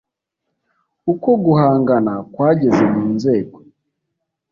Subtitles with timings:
[1.11, 3.57] uko guhangana kwageze mu nzego